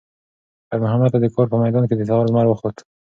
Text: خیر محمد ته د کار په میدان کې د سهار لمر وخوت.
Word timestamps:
خیر 0.67 0.79
محمد 0.85 1.09
ته 1.13 1.17
د 1.21 1.25
کار 1.35 1.45
په 1.51 1.57
میدان 1.63 1.83
کې 1.87 1.95
د 1.95 2.01
سهار 2.07 2.23
لمر 2.27 2.45
وخوت. 2.47 2.75